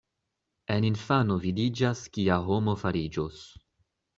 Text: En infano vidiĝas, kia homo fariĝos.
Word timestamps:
En 0.75 0.87
infano 0.87 1.37
vidiĝas, 1.45 2.03
kia 2.17 2.41
homo 2.49 2.77
fariĝos. 2.85 3.45